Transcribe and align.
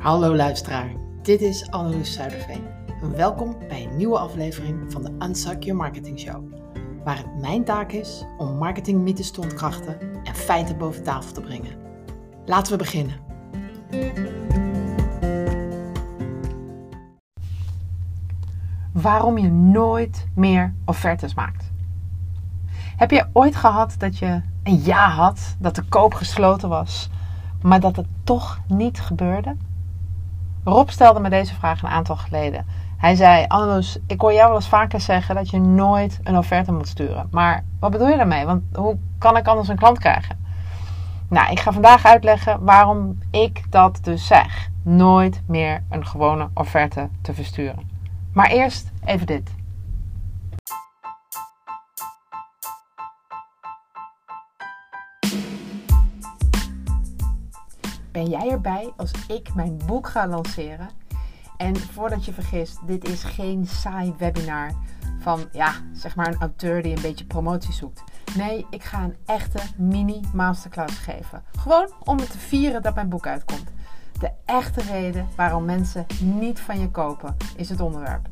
Hallo 0.00 0.36
luisteraar, 0.36 0.92
dit 1.22 1.40
is 1.40 1.70
Anneloes 1.70 2.12
Zuiderveen. 2.12 2.62
Welkom 3.16 3.56
bij 3.68 3.84
een 3.84 3.96
nieuwe 3.96 4.18
aflevering 4.18 4.92
van 4.92 5.02
de 5.02 5.26
Unsuck 5.26 5.62
Your 5.62 5.80
Marketing 5.80 6.18
Show. 6.18 6.52
Waar 7.04 7.16
het 7.16 7.40
mijn 7.40 7.64
taak 7.64 7.92
is 7.92 8.24
om 8.38 8.56
marketingmythes 8.56 9.30
te 9.30 9.40
ontkrachten 9.40 10.00
en 10.24 10.34
feiten 10.34 10.78
boven 10.78 11.02
tafel 11.02 11.32
te 11.32 11.40
brengen. 11.40 11.76
Laten 12.46 12.72
we 12.72 12.78
beginnen. 12.78 13.14
Waarom 18.92 19.38
je 19.38 19.50
nooit 19.50 20.26
meer 20.34 20.74
offertes 20.84 21.34
maakt. 21.34 21.72
Heb 22.96 23.10
je 23.10 23.26
ooit 23.32 23.56
gehad 23.56 23.94
dat 23.98 24.18
je 24.18 24.40
een 24.62 24.82
ja 24.82 25.08
had, 25.08 25.56
dat 25.58 25.74
de 25.74 25.84
koop 25.88 26.14
gesloten 26.14 26.68
was, 26.68 27.10
maar 27.62 27.80
dat 27.80 27.96
het 27.96 28.06
toch 28.24 28.60
niet 28.68 29.00
gebeurde? 29.00 29.56
Rob 30.64 30.88
stelde 30.88 31.20
me 31.20 31.28
deze 31.28 31.54
vraag 31.54 31.82
een 31.82 31.88
aantal 31.88 32.16
geleden. 32.16 32.66
Hij 32.96 33.14
zei: 33.14 33.44
Anneloes, 33.48 33.98
ik 34.06 34.20
hoor 34.20 34.32
jou 34.32 34.46
wel 34.46 34.56
eens 34.56 34.68
vaker 34.68 35.00
zeggen 35.00 35.34
dat 35.34 35.50
je 35.50 35.60
nooit 35.60 36.20
een 36.22 36.36
offerte 36.36 36.72
moet 36.72 36.88
sturen. 36.88 37.28
Maar 37.30 37.64
wat 37.80 37.90
bedoel 37.90 38.08
je 38.08 38.16
daarmee? 38.16 38.46
Want 38.46 38.62
hoe 38.72 38.98
kan 39.18 39.36
ik 39.36 39.46
anders 39.46 39.68
een 39.68 39.76
klant 39.76 39.98
krijgen? 39.98 40.38
Nou, 41.28 41.50
ik 41.50 41.60
ga 41.60 41.72
vandaag 41.72 42.04
uitleggen 42.04 42.64
waarom 42.64 43.18
ik 43.30 43.62
dat 43.70 43.98
dus 44.02 44.26
zeg. 44.26 44.68
Nooit 44.82 45.42
meer 45.46 45.82
een 45.90 46.06
gewone 46.06 46.48
offerte 46.54 47.08
te 47.22 47.34
versturen. 47.34 47.90
Maar 48.32 48.50
eerst 48.50 48.90
even 49.04 49.26
dit. 49.26 49.50
Ben 58.20 58.30
jij 58.30 58.50
erbij 58.50 58.92
als 58.96 59.10
ik 59.28 59.54
mijn 59.54 59.80
boek 59.86 60.08
ga 60.08 60.26
lanceren? 60.26 60.88
En 61.56 61.76
voordat 61.76 62.24
je 62.24 62.32
vergist, 62.32 62.78
dit 62.86 63.08
is 63.08 63.22
geen 63.22 63.66
saai 63.66 64.14
webinar 64.18 64.70
van 65.18 65.48
ja, 65.52 65.72
zeg 65.92 66.16
maar 66.16 66.26
een 66.26 66.40
auteur 66.40 66.82
die 66.82 66.96
een 66.96 67.02
beetje 67.02 67.24
promotie 67.24 67.72
zoekt. 67.72 68.02
Nee, 68.36 68.66
ik 68.70 68.82
ga 68.82 69.02
een 69.02 69.16
echte 69.26 69.58
mini 69.76 70.20
masterclass 70.34 70.98
geven. 70.98 71.42
Gewoon 71.58 71.90
om 72.04 72.18
het 72.18 72.30
te 72.30 72.38
vieren 72.38 72.82
dat 72.82 72.94
mijn 72.94 73.08
boek 73.08 73.26
uitkomt. 73.26 73.70
De 74.18 74.30
echte 74.44 74.80
reden 74.80 75.28
waarom 75.36 75.64
mensen 75.64 76.06
niet 76.20 76.60
van 76.60 76.80
je 76.80 76.90
kopen 76.90 77.36
is 77.56 77.68
het 77.68 77.80
onderwerp. 77.80 78.28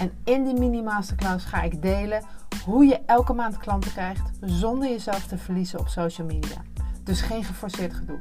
En 0.00 0.12
in 0.24 0.44
die 0.44 0.58
mini 0.58 0.82
masterclass 0.82 1.44
ga 1.44 1.62
ik 1.62 1.82
delen 1.82 2.22
hoe 2.64 2.84
je 2.84 3.00
elke 3.06 3.32
maand 3.32 3.56
klanten 3.56 3.92
krijgt 3.92 4.30
zonder 4.40 4.88
jezelf 4.88 5.26
te 5.26 5.38
verliezen 5.38 5.78
op 5.78 5.88
social 5.88 6.26
media. 6.26 6.62
Dus 7.04 7.20
geen 7.20 7.44
geforceerd 7.44 7.94
gedoe. 7.94 8.20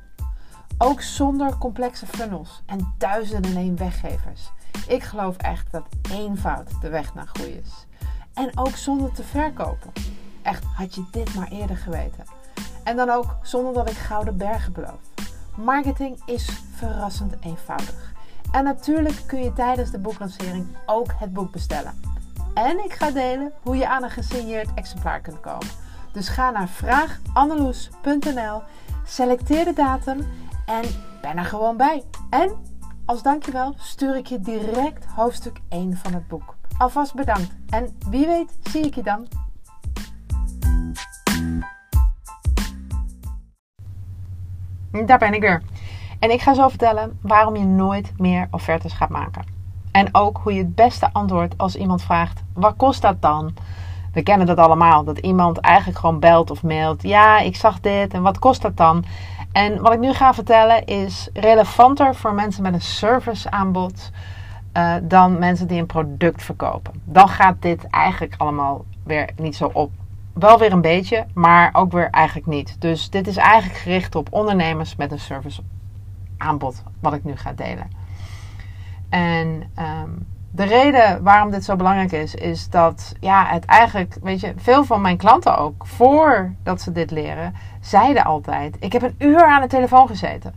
Ook 0.81 1.01
zonder 1.01 1.57
complexe 1.57 2.05
funnels 2.05 2.61
en 2.65 2.93
duizenden 2.97 3.51
en 3.51 3.57
één 3.57 3.77
weggevers. 3.77 4.51
Ik 4.87 5.03
geloof 5.03 5.37
echt 5.37 5.71
dat 5.71 5.85
eenvoud 6.11 6.81
de 6.81 6.89
weg 6.89 7.13
naar 7.13 7.27
groei 7.27 7.51
is. 7.51 7.85
En 8.33 8.57
ook 8.57 8.75
zonder 8.75 9.11
te 9.11 9.23
verkopen. 9.23 9.91
Echt, 10.41 10.63
had 10.63 10.95
je 10.95 11.03
dit 11.11 11.35
maar 11.35 11.47
eerder 11.47 11.77
geweten. 11.77 12.23
En 12.83 12.95
dan 12.95 13.09
ook 13.09 13.37
zonder 13.41 13.73
dat 13.73 13.89
ik 13.89 13.97
gouden 13.97 14.37
bergen 14.37 14.73
beloof. 14.73 14.99
Marketing 15.55 16.21
is 16.25 16.49
verrassend 16.75 17.35
eenvoudig. 17.39 18.13
En 18.51 18.63
natuurlijk 18.63 19.23
kun 19.25 19.43
je 19.43 19.53
tijdens 19.53 19.91
de 19.91 19.99
boeklancering 19.99 20.67
ook 20.85 21.11
het 21.15 21.33
boek 21.33 21.51
bestellen. 21.51 22.01
En 22.53 22.83
ik 22.83 22.93
ga 22.93 23.11
delen 23.11 23.51
hoe 23.61 23.77
je 23.77 23.87
aan 23.87 24.03
een 24.03 24.09
gesigneerd 24.09 24.73
exemplaar 24.75 25.19
kunt 25.19 25.39
komen. 25.39 25.67
Dus 26.11 26.27
ga 26.27 26.49
naar 26.49 26.69
vraaganneloes.nl, 26.69 28.61
selecteer 29.05 29.65
de 29.65 29.73
datum 29.73 30.27
en 30.69 30.83
ben 31.21 31.37
er 31.37 31.45
gewoon 31.45 31.77
bij. 31.77 32.03
En 32.29 32.55
als 33.05 33.23
dankjewel 33.23 33.73
stuur 33.77 34.15
ik 34.15 34.25
je 34.25 34.39
direct 34.39 35.05
hoofdstuk 35.05 35.59
1 35.69 35.97
van 35.97 36.13
het 36.13 36.27
boek. 36.27 36.55
Alvast 36.77 37.13
bedankt 37.13 37.55
en 37.69 37.97
wie 38.09 38.25
weet 38.25 38.57
zie 38.63 38.85
ik 38.85 38.95
je 38.95 39.03
dan. 39.03 39.27
Daar 45.05 45.17
ben 45.17 45.33
ik 45.33 45.41
weer. 45.41 45.61
En 46.19 46.31
ik 46.31 46.41
ga 46.41 46.53
zo 46.53 46.67
vertellen 46.67 47.19
waarom 47.21 47.55
je 47.55 47.65
nooit 47.65 48.13
meer 48.17 48.47
offertes 48.51 48.93
gaat 48.93 49.09
maken. 49.09 49.43
En 49.91 50.09
ook 50.11 50.39
hoe 50.43 50.53
je 50.53 50.59
het 50.59 50.75
beste 50.75 51.09
antwoordt 51.13 51.57
als 51.57 51.75
iemand 51.75 52.01
vraagt: 52.01 52.43
wat 52.53 52.75
kost 52.75 53.01
dat 53.01 53.21
dan? 53.21 53.53
We 54.13 54.23
kennen 54.23 54.47
dat 54.47 54.57
allemaal, 54.57 55.03
dat 55.03 55.17
iemand 55.17 55.57
eigenlijk 55.57 55.99
gewoon 55.99 56.19
belt 56.19 56.51
of 56.51 56.63
mailt: 56.63 57.03
ja, 57.03 57.39
ik 57.39 57.55
zag 57.55 57.79
dit 57.79 58.13
en 58.13 58.21
wat 58.21 58.39
kost 58.39 58.61
dat 58.61 58.77
dan? 58.77 59.05
En 59.51 59.81
wat 59.81 59.93
ik 59.93 59.99
nu 59.99 60.13
ga 60.13 60.33
vertellen 60.33 60.85
is 60.85 61.29
relevanter 61.33 62.15
voor 62.15 62.33
mensen 62.33 62.63
met 62.63 62.73
een 62.73 62.81
serviceaanbod 62.81 64.11
uh, 64.73 64.95
dan 65.01 65.39
mensen 65.39 65.67
die 65.67 65.79
een 65.79 65.85
product 65.85 66.43
verkopen. 66.43 67.01
Dan 67.03 67.29
gaat 67.29 67.61
dit 67.61 67.87
eigenlijk 67.89 68.35
allemaal 68.37 68.85
weer 69.03 69.29
niet 69.35 69.55
zo 69.55 69.69
op. 69.73 69.91
Wel 70.33 70.59
weer 70.59 70.71
een 70.71 70.81
beetje, 70.81 71.25
maar 71.33 71.69
ook 71.73 71.91
weer 71.91 72.09
eigenlijk 72.09 72.47
niet. 72.47 72.81
Dus 72.81 73.09
dit 73.09 73.27
is 73.27 73.37
eigenlijk 73.37 73.79
gericht 73.79 74.15
op 74.15 74.27
ondernemers 74.31 74.95
met 74.95 75.11
een 75.11 75.19
serviceaanbod, 75.19 76.83
wat 76.99 77.13
ik 77.13 77.23
nu 77.23 77.35
ga 77.35 77.53
delen. 77.53 77.89
En 79.09 79.71
um, 79.79 80.27
de 80.51 80.63
reden 80.63 81.23
waarom 81.23 81.51
dit 81.51 81.63
zo 81.63 81.75
belangrijk 81.75 82.11
is, 82.11 82.35
is 82.35 82.69
dat 82.69 83.15
ja, 83.19 83.45
het 83.45 83.65
eigenlijk, 83.65 84.17
weet 84.21 84.39
je, 84.39 84.53
veel 84.57 84.83
van 84.83 85.01
mijn 85.01 85.17
klanten 85.17 85.57
ook, 85.57 85.87
voordat 85.87 86.81
ze 86.81 86.91
dit 86.91 87.11
leren, 87.11 87.53
zeiden 87.81 88.23
altijd: 88.23 88.75
Ik 88.79 88.93
heb 88.93 89.01
een 89.01 89.15
uur 89.17 89.45
aan 89.45 89.61
de 89.61 89.67
telefoon 89.67 90.07
gezeten. 90.07 90.53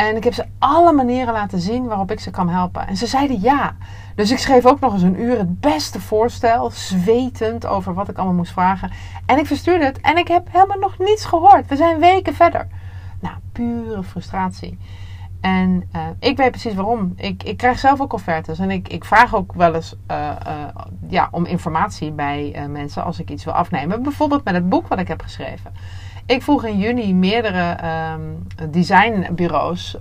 En 0.00 0.16
ik 0.16 0.24
heb 0.24 0.34
ze 0.34 0.44
alle 0.58 0.92
manieren 0.92 1.32
laten 1.32 1.60
zien 1.60 1.86
waarop 1.86 2.10
ik 2.10 2.20
ze 2.20 2.30
kan 2.30 2.48
helpen. 2.48 2.86
En 2.86 2.96
ze 2.96 3.06
zeiden 3.06 3.40
ja. 3.40 3.76
Dus 4.14 4.30
ik 4.30 4.38
schreef 4.38 4.66
ook 4.66 4.80
nog 4.80 4.92
eens 4.92 5.02
een 5.02 5.20
uur 5.20 5.38
het 5.38 5.60
beste 5.60 6.00
voorstel, 6.00 6.70
zwetend 6.70 7.66
over 7.66 7.94
wat 7.94 8.08
ik 8.08 8.16
allemaal 8.16 8.36
moest 8.36 8.52
vragen. 8.52 8.90
En 9.26 9.38
ik 9.38 9.46
verstuurde 9.46 9.84
het 9.84 10.00
en 10.00 10.16
ik 10.16 10.28
heb 10.28 10.48
helemaal 10.50 10.78
nog 10.78 10.98
niets 10.98 11.24
gehoord. 11.24 11.66
We 11.66 11.76
zijn 11.76 11.98
weken 11.98 12.34
verder. 12.34 12.66
Nou, 13.20 13.34
pure 13.52 14.02
frustratie. 14.02 14.78
En 15.40 15.88
uh, 15.96 16.02
ik 16.18 16.36
weet 16.36 16.50
precies 16.50 16.74
waarom. 16.74 17.12
Ik, 17.16 17.42
ik 17.42 17.56
krijg 17.56 17.78
zelf 17.78 18.00
ook 18.00 18.12
offertes. 18.12 18.58
En 18.58 18.70
ik, 18.70 18.88
ik 18.88 19.04
vraag 19.04 19.34
ook 19.34 19.52
wel 19.52 19.74
eens 19.74 19.96
uh, 20.10 20.30
uh, 20.46 20.54
ja, 21.08 21.28
om 21.30 21.44
informatie 21.44 22.12
bij 22.12 22.66
mensen 22.68 23.04
als 23.04 23.18
ik 23.18 23.30
iets 23.30 23.44
wil 23.44 23.54
afnemen. 23.54 24.02
Bijvoorbeeld 24.02 24.44
met 24.44 24.54
het 24.54 24.68
boek 24.68 24.88
wat 24.88 24.98
ik 24.98 25.08
heb 25.08 25.22
geschreven. 25.22 25.72
Ik 26.26 26.42
vroeg 26.42 26.64
in 26.64 26.78
juni 26.78 27.14
meerdere 27.14 27.78
um, 28.12 28.46
designbureaus 28.70 29.96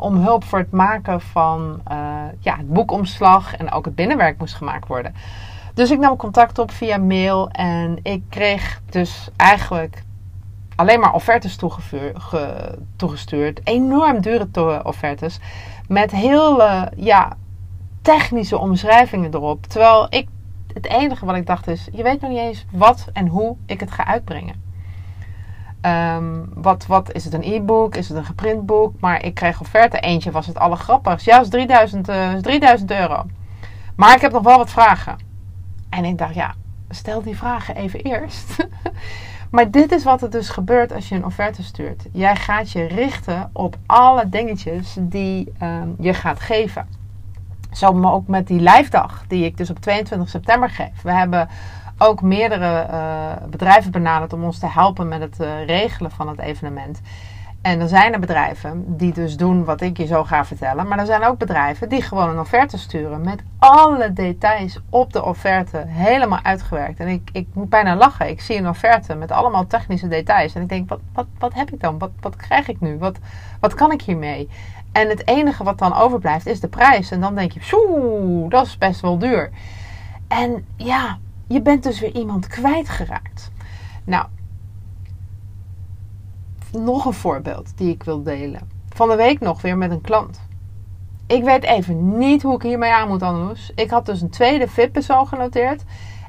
om 0.00 0.16
hulp 0.16 0.44
voor 0.44 0.58
het 0.58 0.70
maken 0.70 1.20
van 1.20 1.80
ja, 2.40 2.56
het 2.56 2.72
boekomslag. 2.72 3.56
En 3.56 3.72
ook 3.72 3.84
het 3.84 3.94
binnenwerk 3.94 4.38
moest 4.38 4.54
gemaakt 4.54 4.88
worden. 4.88 5.14
Dus 5.74 5.90
ik 5.90 5.98
nam 5.98 6.16
contact 6.16 6.58
op 6.58 6.70
via 6.70 6.96
mail. 6.96 7.50
En 7.50 7.98
ik 8.02 8.22
kreeg 8.28 8.80
dus 8.90 9.28
eigenlijk 9.36 10.02
alleen 10.76 11.00
maar 11.00 11.14
offertes 11.14 11.58
toegestuurd. 12.96 13.60
Enorm 13.64 14.20
dure 14.20 14.84
offertes. 14.84 15.38
Met 15.88 16.10
heel 16.10 16.62
ja, 16.96 17.36
technische 18.02 18.58
omschrijvingen 18.58 19.34
erop. 19.34 19.66
Terwijl 19.66 20.06
ik, 20.10 20.28
het 20.74 20.86
enige 20.86 21.26
wat 21.26 21.36
ik 21.36 21.46
dacht 21.46 21.66
is, 21.66 21.88
je 21.92 22.02
weet 22.02 22.20
nog 22.20 22.30
niet 22.30 22.38
eens 22.38 22.66
wat 22.70 23.08
en 23.12 23.26
hoe 23.26 23.56
ik 23.66 23.80
het 23.80 23.90
ga 23.90 24.04
uitbrengen. 24.04 24.66
Um, 25.82 26.48
wat, 26.54 26.86
wat 26.86 27.12
is 27.12 27.24
het 27.24 27.34
een 27.34 27.42
e-book? 27.42 27.94
Is 27.94 28.08
het 28.08 28.18
een 28.18 28.24
geprint 28.24 28.66
boek? 28.66 29.00
Maar 29.00 29.24
ik 29.24 29.34
kreeg 29.34 29.60
offerte. 29.60 30.00
Eentje 30.00 30.30
was 30.30 30.46
het 30.46 30.58
allergrappigst. 30.58 31.26
Ja, 31.26 31.40
is 31.40 31.48
3000, 31.48 32.08
uh, 32.08 32.34
3000 32.34 32.90
euro. 32.90 33.26
Maar 33.96 34.14
ik 34.14 34.20
heb 34.20 34.32
nog 34.32 34.42
wel 34.42 34.56
wat 34.56 34.70
vragen. 34.70 35.16
En 35.90 36.04
ik 36.04 36.18
dacht, 36.18 36.34
ja, 36.34 36.54
stel 36.88 37.22
die 37.22 37.36
vragen 37.36 37.76
even 37.76 38.00
eerst. 38.00 38.56
Maar 39.50 39.70
dit 39.70 39.92
is 39.92 40.04
wat 40.04 40.22
er 40.22 40.30
dus 40.30 40.48
gebeurt 40.48 40.92
als 40.92 41.08
je 41.08 41.14
een 41.14 41.24
offerte 41.24 41.62
stuurt. 41.62 42.06
Jij 42.12 42.36
gaat 42.36 42.70
je 42.70 42.86
richten 42.86 43.50
op 43.52 43.76
alle 43.86 44.28
dingetjes 44.28 44.96
die 45.00 45.52
um, 45.62 45.94
je 45.98 46.14
gaat 46.14 46.40
geven. 46.40 46.88
Zo 47.72 48.02
ook 48.02 48.26
met 48.26 48.46
die 48.46 48.60
live 48.60 48.90
dag 48.90 49.24
die 49.28 49.44
ik 49.44 49.56
dus 49.56 49.70
op 49.70 49.78
22 49.78 50.28
september 50.28 50.70
geef. 50.70 51.02
We 51.02 51.12
hebben 51.12 51.48
ook 51.98 52.22
meerdere 52.22 52.86
uh, 52.90 53.32
bedrijven 53.50 53.90
benaderd 53.90 54.32
om 54.32 54.44
ons 54.44 54.58
te 54.58 54.66
helpen 54.66 55.08
met 55.08 55.20
het 55.20 55.40
uh, 55.40 55.64
regelen 55.66 56.10
van 56.10 56.28
het 56.28 56.38
evenement. 56.38 57.00
En 57.62 57.80
er 57.80 57.88
zijn 57.88 58.12
er 58.12 58.20
bedrijven 58.20 58.96
die 58.96 59.12
dus 59.12 59.36
doen 59.36 59.64
wat 59.64 59.80
ik 59.80 59.96
je 59.96 60.06
zo 60.06 60.24
ga 60.24 60.44
vertellen. 60.44 60.88
Maar 60.88 60.98
er 60.98 61.06
zijn 61.06 61.24
ook 61.24 61.38
bedrijven 61.38 61.88
die 61.88 62.02
gewoon 62.02 62.28
een 62.28 62.38
offerte 62.38 62.78
sturen 62.78 63.20
met 63.20 63.42
alle 63.58 64.12
details 64.12 64.80
op 64.90 65.12
de 65.12 65.24
offerte 65.24 65.84
helemaal 65.86 66.40
uitgewerkt. 66.42 67.00
En 67.00 67.08
ik, 67.08 67.30
ik 67.32 67.46
moet 67.52 67.68
bijna 67.68 67.96
lachen. 67.96 68.28
Ik 68.28 68.40
zie 68.40 68.56
een 68.56 68.68
offerte 68.68 69.14
met 69.14 69.30
allemaal 69.30 69.66
technische 69.66 70.08
details. 70.08 70.54
En 70.54 70.62
ik 70.62 70.68
denk, 70.68 70.88
wat, 70.88 71.00
wat, 71.12 71.26
wat 71.38 71.54
heb 71.54 71.70
ik 71.70 71.80
dan? 71.80 71.98
Wat, 71.98 72.10
wat 72.20 72.36
krijg 72.36 72.68
ik 72.68 72.80
nu? 72.80 72.98
Wat, 72.98 73.18
wat 73.60 73.74
kan 73.74 73.92
ik 73.92 74.02
hiermee? 74.02 74.48
En 74.92 75.08
het 75.08 75.26
enige 75.26 75.64
wat 75.64 75.78
dan 75.78 75.94
overblijft 75.94 76.46
is 76.46 76.60
de 76.60 76.68
prijs. 76.68 77.10
En 77.10 77.20
dan 77.20 77.34
denk 77.34 77.52
je, 77.52 77.62
zoe, 77.62 78.48
dat 78.48 78.66
is 78.66 78.78
best 78.78 79.00
wel 79.00 79.18
duur. 79.18 79.50
En 80.28 80.66
ja, 80.76 81.18
je 81.48 81.62
bent 81.62 81.82
dus 81.82 82.00
weer 82.00 82.14
iemand 82.14 82.46
kwijtgeraakt. 82.46 83.50
Nou, 84.04 84.26
nog 86.72 87.04
een 87.04 87.12
voorbeeld 87.12 87.72
die 87.76 87.92
ik 87.92 88.02
wil 88.02 88.22
delen. 88.22 88.70
Van 88.88 89.08
de 89.08 89.16
week 89.16 89.40
nog 89.40 89.62
weer 89.62 89.76
met 89.76 89.90
een 89.90 90.00
klant. 90.00 90.40
Ik 91.26 91.44
weet 91.44 91.62
even 91.62 92.18
niet 92.18 92.42
hoe 92.42 92.54
ik 92.54 92.62
hiermee 92.62 92.92
aan 92.92 93.08
moet, 93.08 93.22
Anneloes. 93.22 93.72
Ik 93.74 93.90
had 93.90 94.06
dus 94.06 94.20
een 94.20 94.30
tweede 94.30 94.68
VIP-persoon 94.68 95.26
genoteerd. 95.26 95.84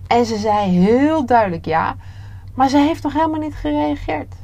En 0.07 0.25
ze 0.25 0.37
zei 0.37 0.69
heel 0.69 1.25
duidelijk 1.25 1.65
ja. 1.65 1.95
Maar 2.53 2.69
ze 2.69 2.77
heeft 2.77 3.03
nog 3.03 3.13
helemaal 3.13 3.39
niet 3.39 3.55
gereageerd. 3.55 4.35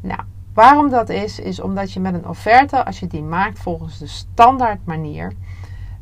Nou, 0.00 0.20
waarom 0.54 0.90
dat 0.90 1.08
is, 1.08 1.38
is 1.38 1.60
omdat 1.60 1.92
je 1.92 2.00
met 2.00 2.14
een 2.14 2.28
offerte, 2.28 2.84
als 2.84 3.00
je 3.00 3.06
die 3.06 3.22
maakt 3.22 3.58
volgens 3.58 3.98
de 3.98 4.06
standaard 4.06 4.86
manier, 4.86 5.32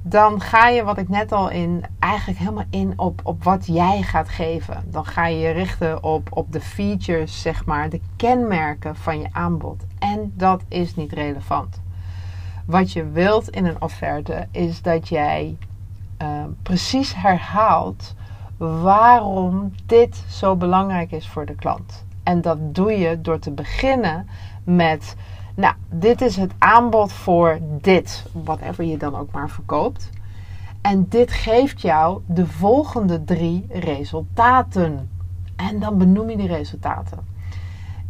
dan 0.03 0.41
ga 0.41 0.69
je, 0.69 0.85
wat 0.85 0.99
ik 0.99 1.09
net 1.09 1.33
al 1.33 1.51
in, 1.51 1.85
eigenlijk 1.99 2.39
helemaal 2.39 2.65
in 2.71 2.93
op, 2.97 3.21
op 3.25 3.45
wat 3.45 3.67
jij 3.67 4.03
gaat 4.03 4.29
geven. 4.29 4.85
Dan 4.87 5.05
ga 5.05 5.27
je 5.27 5.39
je 5.39 5.51
richten 5.51 6.03
op, 6.03 6.29
op 6.33 6.53
de 6.53 6.61
features, 6.61 7.43
zeg 7.43 7.65
maar, 7.65 7.89
de 7.89 8.01
kenmerken 8.17 8.97
van 8.97 9.21
je 9.21 9.29
aanbod. 9.33 9.85
En 9.99 10.33
dat 10.35 10.63
is 10.69 10.95
niet 10.95 11.13
relevant. 11.13 11.81
Wat 12.67 12.93
je 12.93 13.11
wilt 13.11 13.49
in 13.49 13.67
een 13.67 13.83
offerte 13.83 14.47
is 14.51 14.83
dat 14.83 15.09
jij 15.09 15.57
uh, 16.23 16.29
precies 16.63 17.15
herhaalt 17.15 18.15
waarom 18.57 19.73
dit 19.87 20.25
zo 20.29 20.57
belangrijk 20.57 21.13
is 21.13 21.29
voor 21.29 21.47
de 21.47 21.55
klant. 21.55 22.05
En 22.23 22.41
dat 22.41 22.75
doe 22.75 22.99
je 22.99 23.21
door 23.21 23.39
te 23.39 23.51
beginnen 23.51 24.29
met, 24.65 25.17
nou, 25.55 25.75
dit 25.89 26.21
is 26.21 26.37
het 26.37 26.53
aanbod 26.59 27.13
voor 27.13 27.59
dit, 27.81 28.27
whatever 28.33 28.85
je 28.85 28.97
dan 28.97 29.17
ook 29.17 29.31
maar 29.33 29.51
verkoopt. 29.51 30.11
En 30.81 31.07
dit 31.09 31.33
geeft 31.33 31.81
jou 31.81 32.21
de 32.27 32.47
volgende 32.47 33.25
drie 33.25 33.67
resultaten. 33.69 35.11
En 35.57 35.79
dan 35.79 35.99
benoem 35.99 36.31
je 36.31 36.37
die 36.37 36.47
resultaten. 36.47 37.19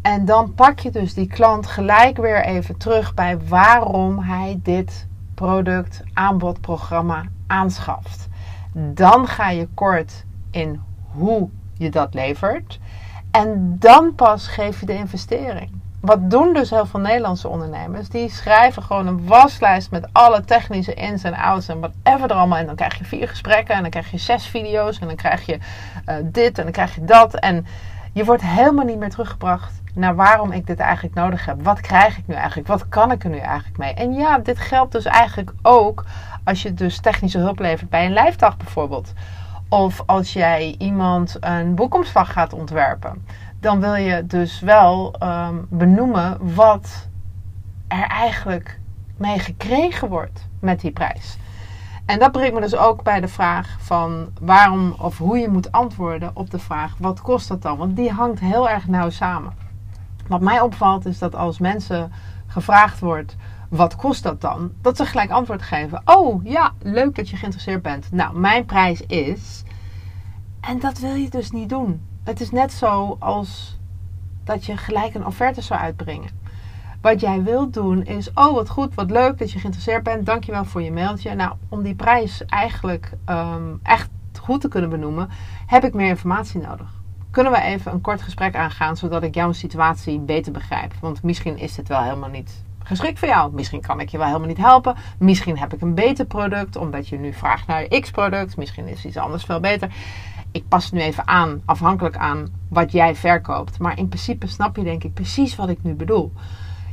En 0.03 0.25
dan 0.25 0.55
pak 0.55 0.79
je 0.79 0.91
dus 0.91 1.15
die 1.15 1.27
klant 1.27 1.67
gelijk 1.67 2.17
weer 2.17 2.45
even 2.45 2.77
terug 2.77 3.15
bij 3.15 3.39
waarom 3.49 4.19
hij 4.19 4.61
dit 4.63 5.07
product, 5.35 6.03
aanbod, 6.13 6.61
programma 6.61 7.25
aanschaft. 7.47 8.29
Dan 8.73 9.27
ga 9.27 9.51
je 9.51 9.69
kort 9.75 10.25
in 10.51 10.81
hoe 11.13 11.49
je 11.73 11.91
dat 11.91 12.15
levert. 12.15 12.79
En 13.31 13.77
dan 13.79 14.15
pas 14.15 14.47
geef 14.47 14.81
je 14.81 14.87
de 14.87 14.95
investering. 14.95 15.80
Wat 16.01 16.31
doen 16.31 16.53
dus 16.53 16.71
heel 16.71 16.87
veel 16.87 17.01
Nederlandse 17.01 17.49
ondernemers? 17.49 18.09
Die 18.09 18.31
schrijven 18.31 18.83
gewoon 18.83 19.07
een 19.07 19.27
waslijst 19.27 19.91
met 19.91 20.09
alle 20.13 20.45
technische 20.45 20.95
ins 20.95 21.25
en 21.25 21.35
outs 21.35 21.69
en 21.69 21.81
whatever 21.81 22.31
er 22.31 22.37
allemaal. 22.37 22.59
En 22.59 22.67
dan 22.67 22.75
krijg 22.75 22.99
je 22.99 23.05
vier 23.05 23.29
gesprekken 23.29 23.75
en 23.75 23.81
dan 23.81 23.91
krijg 23.91 24.11
je 24.11 24.19
zes 24.19 24.47
video's 24.47 24.99
en 24.99 25.07
dan 25.07 25.17
krijg 25.17 25.47
je 25.47 25.59
uh, 26.07 26.15
dit 26.23 26.59
en 26.59 26.65
dan 26.65 26.73
krijg 26.73 26.95
je 26.95 27.05
dat. 27.05 27.35
En 27.35 27.67
je 28.13 28.25
wordt 28.25 28.43
helemaal 28.43 28.85
niet 28.85 28.99
meer 28.99 29.11
teruggebracht 29.11 29.83
naar 29.95 30.15
waarom 30.15 30.53
ik 30.53 30.67
dit 30.67 30.79
eigenlijk 30.79 31.15
nodig 31.15 31.45
heb. 31.45 31.63
Wat 31.63 31.81
krijg 31.81 32.19
ik 32.19 32.27
nu 32.27 32.35
eigenlijk? 32.35 32.69
Wat 32.69 32.89
kan 32.89 33.11
ik 33.11 33.25
er 33.25 33.31
nu 33.31 33.39
eigenlijk 33.39 33.79
mee? 33.79 33.95
En 33.95 34.13
ja, 34.13 34.39
dit 34.39 34.59
geldt 34.59 34.93
dus 34.93 35.05
eigenlijk 35.05 35.53
ook 35.63 36.05
als 36.45 36.63
je 36.63 36.75
dus 36.75 37.01
technische 37.01 37.39
hulp 37.39 37.59
levert 37.59 37.91
bij 37.91 38.07
een 38.07 38.13
lijfdag 38.13 38.57
bijvoorbeeld. 38.57 39.13
Of 39.69 40.03
als 40.07 40.33
jij 40.33 40.75
iemand 40.79 41.37
een 41.41 41.75
boekomslag 41.75 42.33
gaat 42.33 42.53
ontwerpen. 42.53 43.25
Dan 43.61 43.81
wil 43.81 43.95
je 43.95 44.27
dus 44.27 44.61
wel 44.61 45.15
um, 45.23 45.67
benoemen 45.71 46.55
wat 46.55 47.09
er 47.89 48.07
eigenlijk 48.07 48.81
mee 49.17 49.39
gekregen 49.39 50.09
wordt 50.09 50.49
met 50.61 50.81
die 50.81 50.91
prijs. 50.91 51.37
En 52.07 52.19
dat 52.19 52.33
brengt 52.33 52.55
me 52.55 52.61
dus 52.61 52.77
ook 52.77 53.03
bij 53.03 53.21
de 53.21 53.29
vraag 53.29 53.77
van 53.81 54.29
waarom 54.41 54.95
of 54.99 55.19
hoe 55.19 55.39
je 55.39 55.49
moet 55.49 55.73
antwoorden 55.73 56.31
op 56.35 56.51
de 56.51 56.59
vraag 56.59 56.95
wat 56.99 57.21
kost 57.21 57.49
dat 57.49 57.63
dan? 57.63 57.77
Want 57.77 57.97
die 57.97 58.11
hangt 58.11 58.41
heel 58.41 58.69
erg 58.69 58.89
nauw 58.89 59.11
samen. 59.11 59.53
Wat 60.29 60.41
mij 60.41 60.61
opvalt 60.61 61.07
is 61.07 61.19
dat 61.19 61.35
als 61.35 61.59
mensen 61.59 62.13
gevraagd 62.47 63.01
wordt 63.01 63.37
wat 63.71 63.97
kost 63.97 64.23
dat 64.23 64.41
dan? 64.41 64.73
Dat 64.81 64.97
ze 64.97 65.07
gelijk 65.07 65.31
antwoord 65.31 65.63
geven. 65.63 66.03
Oh 66.05 66.45
ja, 66.45 66.73
leuk 66.83 67.15
dat 67.15 67.29
je 67.29 67.37
geïnteresseerd 67.37 67.83
bent. 67.83 68.13
Nou, 68.13 68.39
mijn 68.39 68.65
prijs 68.65 69.01
is. 69.01 69.63
En 70.61 70.79
dat 70.79 70.99
wil 70.99 71.15
je 71.15 71.31
dus 71.31 71.51
niet 71.51 71.69
doen. 71.69 72.10
Het 72.25 72.41
is 72.41 72.51
net 72.51 72.73
zo 72.73 73.17
als 73.19 73.79
dat 74.45 74.67
je 74.67 74.77
gelijk 74.77 75.15
een 75.15 75.27
offerte 75.27 75.61
zou 75.61 75.81
uitbrengen. 75.81 76.39
Wat 77.01 77.21
jij 77.21 77.43
wilt 77.43 77.75
doen 77.75 78.05
is, 78.05 78.31
oh 78.35 78.55
wat 78.55 78.69
goed, 78.69 78.95
wat 78.95 79.11
leuk 79.11 79.39
dat 79.39 79.53
je 79.53 79.59
geïnteresseerd 79.59 80.03
bent. 80.03 80.27
Dankjewel 80.27 80.65
voor 80.65 80.83
je 80.83 80.93
mailtje. 80.93 81.35
Nou, 81.35 81.53
om 81.69 81.83
die 81.83 81.95
prijs 81.95 82.45
eigenlijk 82.45 83.13
um, 83.27 83.81
echt 83.83 84.11
goed 84.41 84.61
te 84.61 84.69
kunnen 84.69 84.91
benoemen, 84.91 85.29
heb 85.67 85.85
ik 85.85 85.95
meer 85.95 86.09
informatie 86.09 86.61
nodig. 86.61 86.99
Kunnen 87.31 87.53
we 87.53 87.61
even 87.61 87.93
een 87.93 88.01
kort 88.01 88.23
gesprek 88.23 88.57
aangaan, 88.57 88.97
zodat 88.97 89.23
ik 89.23 89.35
jouw 89.35 89.53
situatie 89.53 90.19
beter 90.19 90.53
begrijp? 90.53 90.95
Want 91.01 91.23
misschien 91.23 91.59
is 91.59 91.75
dit 91.75 91.89
wel 91.89 92.03
helemaal 92.03 92.29
niet 92.29 92.65
geschikt 92.85 93.19
voor 93.19 93.29
jou. 93.29 93.53
Misschien 93.53 93.81
kan 93.81 94.01
ik 94.01 94.09
je 94.09 94.19
wel 94.19 94.27
helemaal 94.27 94.49
niet 94.49 94.57
helpen. 94.57 94.95
Misschien 95.19 95.59
heb 95.59 95.73
ik 95.73 95.81
een 95.81 95.95
beter 95.95 96.25
product, 96.25 96.77
omdat 96.77 97.09
je 97.09 97.19
nu 97.19 97.33
vraagt 97.33 97.67
naar 97.67 97.85
X-product. 98.01 98.57
Misschien 98.57 98.87
is 98.87 99.05
iets 99.05 99.17
anders 99.17 99.45
veel 99.45 99.61
beter. 99.61 99.89
Ik 100.53 100.69
pas 100.69 100.85
het 100.85 100.93
nu 100.93 101.01
even 101.01 101.29
aan, 101.29 101.63
afhankelijk 101.65 102.17
aan 102.17 102.49
wat 102.69 102.93
jij 102.93 103.15
verkoopt. 103.15 103.79
Maar 103.79 103.99
in 103.99 104.09
principe 104.09 104.47
snap 104.47 104.77
je 104.77 104.83
denk 104.83 105.05
ik 105.05 105.15
precies 105.15 105.57
wat 105.57 105.69
ik 105.69 105.83
nu 105.83 105.95
bedoel. 105.95 106.33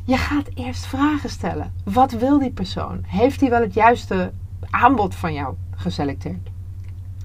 Je 0.03 0.17
gaat 0.17 0.49
eerst 0.53 0.85
vragen 0.85 1.29
stellen. 1.29 1.73
Wat 1.83 2.11
wil 2.11 2.39
die 2.39 2.51
persoon? 2.51 3.03
Heeft 3.07 3.41
hij 3.41 3.49
wel 3.49 3.61
het 3.61 3.73
juiste 3.73 4.31
aanbod 4.69 5.15
van 5.15 5.33
jou 5.33 5.55
geselecteerd? 5.75 6.49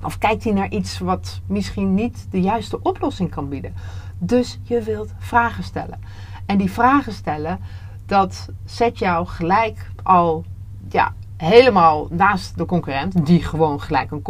Of 0.03 0.19
kijkt 0.19 0.45
hij 0.45 0.53
naar 0.53 0.71
iets 0.71 0.99
wat 0.99 1.41
misschien 1.47 1.95
niet 1.95 2.27
de 2.31 2.41
juiste 2.41 2.83
oplossing 2.83 3.31
kan 3.31 3.49
bieden? 3.49 3.75
Dus 4.19 4.59
je 4.63 4.83
wilt 4.83 5.13
vragen 5.19 5.65
stellen. 5.65 6.01
En 6.47 6.59
die 6.59 6.71
vragen 6.71 7.13
stellen, 7.13 7.61
dat 8.07 8.49
zet 8.65 8.99
jou 8.99 9.27
gelijk 9.27 9.91
al 10.03 10.45
ja, 10.89 11.15
helemaal 11.49 12.07
naast 12.11 12.59
de 12.59 12.67
concurrent, 12.67 13.27
die 13.27 13.43
gewoon 13.43 13.81
gelijk 13.81 14.11
een, 14.11 14.23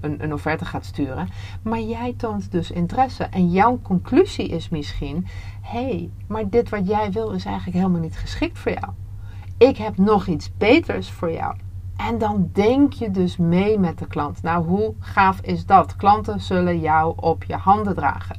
een, 0.00 0.22
een 0.22 0.32
offerte 0.32 0.64
gaat 0.64 0.84
sturen. 0.84 1.28
Maar 1.62 1.80
jij 1.80 2.14
toont 2.16 2.52
dus 2.52 2.70
interesse. 2.70 3.24
En 3.24 3.50
jouw 3.50 3.78
conclusie 3.82 4.48
is 4.48 4.68
misschien: 4.68 5.26
hé, 5.60 5.84
hey, 5.84 6.10
maar 6.28 6.48
dit 6.48 6.68
wat 6.68 6.86
jij 6.86 7.10
wil 7.12 7.30
is 7.30 7.44
eigenlijk 7.44 7.76
helemaal 7.76 8.00
niet 8.00 8.16
geschikt 8.16 8.58
voor 8.58 8.72
jou. 8.72 8.92
Ik 9.58 9.76
heb 9.76 9.96
nog 9.96 10.26
iets 10.26 10.50
beters 10.56 11.10
voor 11.10 11.32
jou. 11.32 11.54
En 11.96 12.18
dan 12.18 12.50
denk 12.52 12.92
je 12.92 13.10
dus 13.10 13.36
mee 13.36 13.78
met 13.78 13.98
de 13.98 14.06
klant. 14.06 14.42
Nou, 14.42 14.66
hoe 14.66 14.94
gaaf 14.98 15.40
is 15.40 15.66
dat? 15.66 15.96
Klanten 15.96 16.40
zullen 16.40 16.80
jou 16.80 17.12
op 17.16 17.44
je 17.44 17.56
handen 17.56 17.94
dragen. 17.94 18.36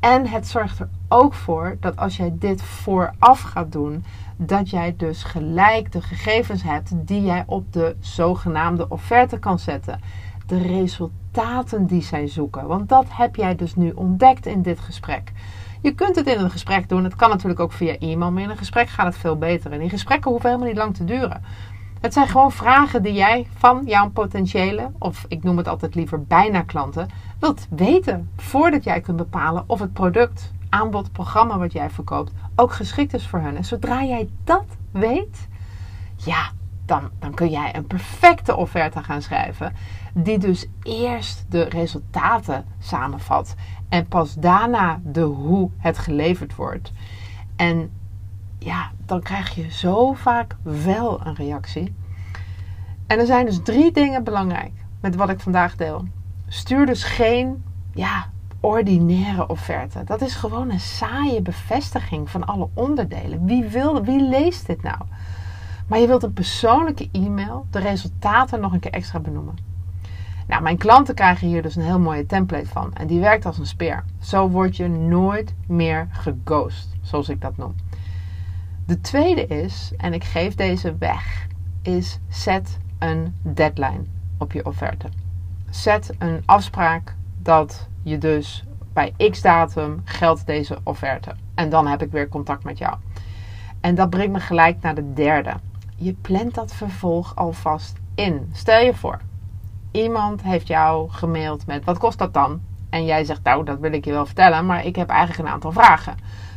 En 0.00 0.26
het 0.26 0.46
zorgt 0.46 0.78
er 0.78 0.88
ook 1.08 1.34
voor 1.34 1.76
dat 1.80 1.96
als 1.96 2.16
jij 2.16 2.34
dit 2.38 2.62
vooraf 2.62 3.40
gaat 3.40 3.72
doen, 3.72 4.04
dat 4.36 4.70
jij 4.70 4.94
dus 4.96 5.22
gelijk 5.22 5.92
de 5.92 6.02
gegevens 6.02 6.62
hebt 6.62 6.90
die 6.94 7.22
jij 7.22 7.44
op 7.46 7.72
de 7.72 7.96
zogenaamde 8.00 8.88
offerte 8.88 9.38
kan 9.38 9.58
zetten. 9.58 10.00
De 10.46 10.58
resultaten 10.58 11.86
die 11.86 12.02
zij 12.02 12.26
zoeken. 12.26 12.66
Want 12.66 12.88
dat 12.88 13.06
heb 13.08 13.36
jij 13.36 13.56
dus 13.56 13.74
nu 13.74 13.90
ontdekt 13.90 14.46
in 14.46 14.62
dit 14.62 14.80
gesprek. 14.80 15.32
Je 15.82 15.94
kunt 15.94 16.16
het 16.16 16.26
in 16.26 16.38
een 16.38 16.50
gesprek 16.50 16.88
doen. 16.88 17.04
Het 17.04 17.16
kan 17.16 17.30
natuurlijk 17.30 17.60
ook 17.60 17.72
via 17.72 17.98
e-mail. 17.98 18.32
Maar 18.32 18.42
in 18.42 18.50
een 18.50 18.56
gesprek 18.56 18.88
gaat 18.88 19.06
het 19.06 19.16
veel 19.16 19.36
beter. 19.36 19.72
En 19.72 19.78
die 19.78 19.88
gesprekken 19.88 20.30
hoeven 20.30 20.48
helemaal 20.48 20.70
niet 20.70 20.78
lang 20.78 20.94
te 20.96 21.04
duren. 21.04 21.42
Het 22.00 22.12
zijn 22.12 22.28
gewoon 22.28 22.52
vragen 22.52 23.02
die 23.02 23.12
jij 23.12 23.46
van 23.56 23.82
jouw 23.84 24.10
potentiële, 24.10 24.90
of 24.98 25.24
ik 25.28 25.42
noem 25.42 25.56
het 25.56 25.68
altijd 25.68 25.94
liever 25.94 26.22
bijna 26.22 26.62
klanten, 26.62 27.08
wilt 27.40 27.66
weten. 27.70 28.30
Voordat 28.36 28.84
jij 28.84 29.00
kunt 29.00 29.16
bepalen 29.16 29.64
of 29.66 29.80
het 29.80 29.92
product, 29.92 30.52
aanbod, 30.76 31.12
programma 31.12 31.58
wat 31.58 31.72
jij 31.72 31.90
verkoopt 31.90 32.32
ook 32.54 32.72
geschikt 32.72 33.14
is 33.14 33.26
voor 33.26 33.40
hen. 33.40 33.56
En 33.56 33.64
zodra 33.64 34.04
jij 34.04 34.28
dat 34.44 34.66
weet, 34.90 35.48
ja, 36.16 36.50
dan, 36.84 37.10
dan 37.18 37.34
kun 37.34 37.50
jij 37.50 37.76
een 37.76 37.86
perfecte 37.86 38.56
offerte 38.56 39.02
gaan 39.02 39.22
schrijven. 39.22 39.72
Die 40.14 40.38
dus 40.38 40.66
eerst 40.82 41.44
de 41.48 41.62
resultaten 41.62 42.64
samenvat. 42.78 43.54
En 43.88 44.06
pas 44.06 44.34
daarna 44.34 45.00
de 45.04 45.20
hoe 45.20 45.70
het 45.76 45.98
geleverd 45.98 46.54
wordt. 46.54 46.92
En 47.56 47.90
ja, 48.58 48.90
dan 49.06 49.22
krijg 49.22 49.54
je 49.54 49.72
zo 49.72 50.12
vaak 50.12 50.56
wel 50.62 51.26
een 51.26 51.34
reactie. 51.34 51.94
En 53.06 53.18
er 53.18 53.26
zijn 53.26 53.46
dus 53.46 53.60
drie 53.62 53.92
dingen 53.92 54.24
belangrijk 54.24 54.72
met 55.00 55.14
wat 55.14 55.30
ik 55.30 55.40
vandaag 55.40 55.76
deel. 55.76 56.04
Stuur 56.48 56.86
dus 56.86 57.04
geen 57.04 57.64
ja, 57.94 58.30
ordinaire 58.66 59.48
offerte. 59.48 60.04
Dat 60.04 60.20
is 60.20 60.34
gewoon 60.34 60.70
een 60.70 60.80
saaie 60.80 61.42
bevestiging 61.42 62.30
van 62.30 62.46
alle 62.46 62.68
onderdelen. 62.74 63.44
Wie, 63.44 63.64
wil, 63.64 64.04
wie 64.04 64.28
leest 64.28 64.66
dit 64.66 64.82
nou? 64.82 64.98
Maar 65.88 65.98
je 65.98 66.06
wilt 66.06 66.22
een 66.22 66.32
persoonlijke 66.32 67.08
e-mail, 67.12 67.66
de 67.70 67.78
resultaten 67.78 68.60
nog 68.60 68.72
een 68.72 68.80
keer 68.80 68.90
extra 68.92 69.18
benoemen. 69.18 69.54
Nou, 70.46 70.62
mijn 70.62 70.76
klanten 70.76 71.14
krijgen 71.14 71.46
hier 71.46 71.62
dus 71.62 71.76
een 71.76 71.82
heel 71.82 71.98
mooie 71.98 72.26
template 72.26 72.66
van. 72.66 72.94
En 72.94 73.06
die 73.06 73.20
werkt 73.20 73.46
als 73.46 73.58
een 73.58 73.66
speer. 73.66 74.04
Zo 74.20 74.48
word 74.48 74.76
je 74.76 74.88
nooit 74.88 75.54
meer 75.66 76.08
geghost, 76.10 76.88
zoals 77.02 77.28
ik 77.28 77.40
dat 77.40 77.56
noem. 77.56 77.74
De 78.86 79.00
tweede 79.00 79.46
is, 79.46 79.92
en 79.96 80.12
ik 80.12 80.24
geef 80.24 80.54
deze 80.54 80.96
weg, 80.98 81.46
is 81.82 82.18
zet 82.28 82.78
een 82.98 83.34
deadline 83.42 84.04
op 84.38 84.52
je 84.52 84.64
offerte. 84.64 85.08
Zet 85.70 86.14
een 86.18 86.42
afspraak 86.44 87.14
dat 87.46 87.88
je 88.02 88.18
dus 88.18 88.64
bij 88.92 89.14
x 89.30 89.42
datum 89.42 90.00
geldt 90.04 90.46
deze 90.46 90.78
offerte. 90.82 91.34
En 91.54 91.68
dan 91.68 91.86
heb 91.86 92.02
ik 92.02 92.10
weer 92.10 92.28
contact 92.28 92.64
met 92.64 92.78
jou. 92.78 92.96
En 93.80 93.94
dat 93.94 94.10
brengt 94.10 94.32
me 94.32 94.40
gelijk 94.40 94.80
naar 94.80 94.94
de 94.94 95.12
derde. 95.12 95.52
je 95.96 96.12
plant 96.12 96.54
dat 96.54 96.74
vervolg 96.74 97.36
alvast 97.36 97.98
in. 98.14 98.50
Stel 98.52 98.80
je 98.80 98.94
voor, 98.94 99.20
iemand 99.90 100.42
heeft 100.42 100.66
jou 100.66 101.10
gemaild 101.10 101.66
met 101.66 101.84
wat 101.84 101.98
kost 101.98 102.18
dat 102.18 102.34
dan? 102.34 102.60
En 102.90 103.04
jij 103.04 103.24
zegt, 103.24 103.42
nou, 103.42 103.64
dat 103.64 103.78
wil 103.78 103.92
ik 103.92 104.04
je 104.04 104.12
wel 104.12 104.26
vertellen, 104.26 104.66
maar 104.66 104.84
ik 104.84 104.96
heb 104.96 105.08
eigenlijk 105.08 105.48
een 105.48 105.54
aantal 105.54 105.72
vragen. 105.72 106.16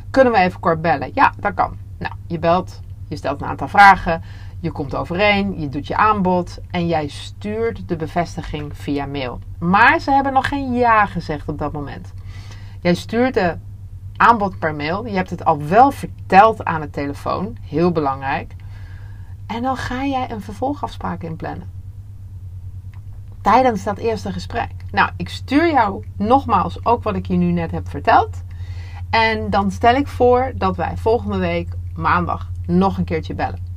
Kunnen 0.09 0.33
we 0.33 0.39
even 0.39 0.59
kort 0.59 0.81
bellen? 0.81 1.11
Ja, 1.13 1.33
dat 1.37 1.53
kan. 1.53 1.77
Nou, 1.97 2.13
je 2.27 2.39
belt, 2.39 2.79
je 3.07 3.15
stelt 3.15 3.41
een 3.41 3.47
aantal 3.47 3.67
vragen, 3.67 4.21
je 4.59 4.71
komt 4.71 4.95
overeen, 4.95 5.59
je 5.59 5.69
doet 5.69 5.87
je 5.87 5.95
aanbod 5.95 6.59
en 6.71 6.87
jij 6.87 7.07
stuurt 7.07 7.87
de 7.87 7.95
bevestiging 7.95 8.77
via 8.77 9.05
mail. 9.05 9.39
Maar 9.59 9.99
ze 9.99 10.11
hebben 10.11 10.33
nog 10.33 10.47
geen 10.47 10.73
ja 10.73 11.05
gezegd 11.05 11.47
op 11.49 11.57
dat 11.57 11.71
moment. 11.71 12.13
Jij 12.81 12.93
stuurt 12.93 13.33
de 13.33 13.57
aanbod 14.17 14.59
per 14.59 14.75
mail. 14.75 15.05
Je 15.05 15.15
hebt 15.15 15.29
het 15.29 15.45
al 15.45 15.63
wel 15.63 15.91
verteld 15.91 16.65
aan 16.65 16.81
de 16.81 16.89
telefoon. 16.89 17.57
Heel 17.61 17.91
belangrijk. 17.91 18.55
En 19.47 19.61
dan 19.61 19.77
ga 19.77 20.05
jij 20.05 20.31
een 20.31 20.41
vervolgafspraak 20.41 21.23
inplannen. 21.23 21.69
Tijdens 23.41 23.83
dat 23.83 23.97
eerste 23.97 24.31
gesprek. 24.31 24.71
Nou, 24.91 25.09
ik 25.17 25.29
stuur 25.29 25.71
jou 25.71 26.05
nogmaals 26.17 26.85
ook 26.85 27.03
wat 27.03 27.15
ik 27.15 27.25
je 27.25 27.35
nu 27.35 27.51
net 27.51 27.71
heb 27.71 27.89
verteld. 27.89 28.43
En 29.09 29.49
dan 29.49 29.71
stel 29.71 29.95
ik 29.95 30.07
voor 30.07 30.51
dat 30.55 30.75
wij 30.75 30.97
volgende 30.97 31.37
week 31.37 31.69
maandag 31.95 32.49
nog 32.65 32.97
een 32.97 33.03
keertje 33.03 33.33
bellen. 33.33 33.68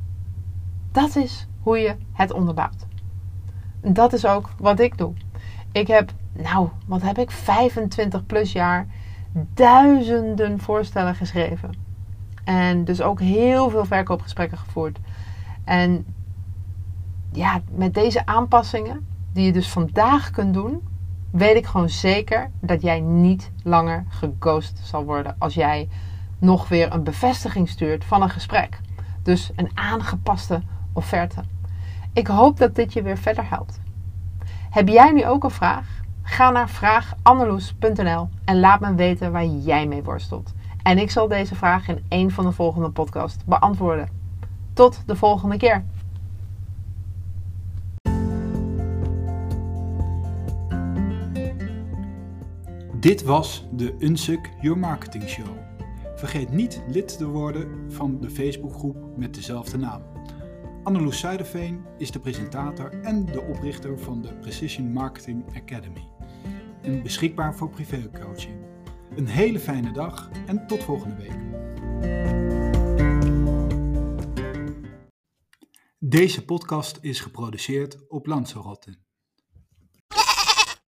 Dat 0.93 1.15
is 1.15 1.47
hoe 1.61 1.77
je 1.77 1.95
het 2.11 2.31
onderbouwt. 2.31 2.85
Dat 3.81 4.13
is 4.13 4.25
ook 4.25 4.49
wat 4.57 4.79
ik 4.79 4.97
doe. 4.97 5.13
Ik 5.71 5.87
heb, 5.87 6.11
nou, 6.33 6.69
wat 6.85 7.01
heb 7.01 7.17
ik? 7.17 7.31
25 7.31 8.25
plus 8.25 8.51
jaar 8.51 8.87
duizenden 9.53 10.59
voorstellen 10.59 11.15
geschreven. 11.15 11.69
En 12.43 12.83
dus 12.85 13.01
ook 13.01 13.19
heel 13.19 13.69
veel 13.69 13.85
verkoopgesprekken 13.85 14.57
gevoerd. 14.57 14.99
En 15.63 16.05
ja, 17.31 17.61
met 17.71 17.93
deze 17.93 18.25
aanpassingen, 18.25 19.07
die 19.31 19.45
je 19.45 19.51
dus 19.51 19.69
vandaag 19.69 20.31
kunt 20.31 20.53
doen, 20.53 20.87
weet 21.31 21.55
ik 21.55 21.65
gewoon 21.65 21.89
zeker 21.89 22.49
dat 22.59 22.81
jij 22.81 22.99
niet 22.99 23.51
langer 23.63 24.05
geghost 24.07 24.79
zal 24.83 25.03
worden 25.05 25.35
als 25.39 25.53
jij 25.53 25.89
nog 26.39 26.67
weer 26.67 26.93
een 26.93 27.03
bevestiging 27.03 27.69
stuurt 27.69 28.05
van 28.05 28.21
een 28.21 28.29
gesprek. 28.29 28.79
Dus 29.23 29.51
een 29.55 29.69
aangepaste 29.73 30.61
offerte. 30.93 31.43
Ik 32.13 32.27
hoop 32.27 32.57
dat 32.57 32.75
dit 32.75 32.93
je 32.93 33.01
weer 33.01 33.17
verder 33.17 33.49
helpt. 33.49 33.81
Heb 34.69 34.87
jij 34.87 35.11
nu 35.11 35.25
ook 35.25 35.43
een 35.43 35.51
vraag? 35.51 36.01
Ga 36.23 36.49
naar 36.49 36.69
vraaganneloes.nl 36.69 38.29
en 38.45 38.59
laat 38.59 38.79
me 38.79 38.95
weten 38.95 39.31
waar 39.31 39.45
jij 39.45 39.87
mee 39.87 40.03
worstelt. 40.03 40.53
En 40.83 40.97
ik 40.97 41.11
zal 41.11 41.27
deze 41.27 41.55
vraag 41.55 41.87
in 41.87 42.03
een 42.09 42.31
van 42.31 42.45
de 42.45 42.51
volgende 42.51 42.89
podcasts 42.89 43.43
beantwoorden. 43.45 44.09
Tot 44.73 45.03
de 45.05 45.15
volgende 45.15 45.57
keer. 45.57 45.83
Dit 53.03 53.23
was 53.23 53.65
de 53.71 53.95
Unsuk 53.99 54.49
Your 54.61 54.79
Marketing 54.79 55.29
Show. 55.29 55.47
Vergeet 56.15 56.51
niet 56.51 56.83
lid 56.87 57.17
te 57.17 57.27
worden 57.27 57.91
van 57.91 58.17
de 58.21 58.29
Facebookgroep 58.29 58.97
met 59.17 59.33
dezelfde 59.33 59.77
naam. 59.77 60.01
Anneloes 60.83 61.19
Zuiderveen 61.19 61.85
is 61.97 62.11
de 62.11 62.19
presentator 62.19 63.01
en 63.01 63.25
de 63.25 63.41
oprichter 63.41 63.99
van 63.99 64.21
de 64.21 64.33
Precision 64.33 64.91
Marketing 64.91 65.45
Academy. 65.55 66.07
En 66.81 67.03
beschikbaar 67.03 67.55
voor 67.55 67.69
privécoaching. 67.69 68.55
Een 69.15 69.27
hele 69.27 69.59
fijne 69.59 69.91
dag 69.91 70.29
en 70.47 70.67
tot 70.67 70.83
volgende 70.83 71.15
week. 71.15 71.37
Deze 75.99 76.45
podcast 76.45 76.97
is 77.01 77.19
geproduceerd 77.19 78.09
op 78.09 78.25
Lanzarote. 78.25 79.02